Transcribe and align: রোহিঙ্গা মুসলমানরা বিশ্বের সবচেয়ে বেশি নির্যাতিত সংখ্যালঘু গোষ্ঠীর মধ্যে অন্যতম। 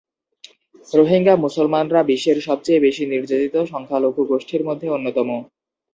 রোহিঙ্গা 0.91 1.33
মুসলমানরা 1.37 2.01
বিশ্বের 2.03 2.37
সবচেয়ে 2.41 2.79
বেশি 2.79 3.03
নির্যাতিত 3.05 3.55
সংখ্যালঘু 3.71 4.21
গোষ্ঠীর 4.31 4.61
মধ্যে 4.67 4.87
অন্যতম। 4.89 5.29